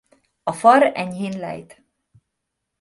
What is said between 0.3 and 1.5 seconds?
A far enyhén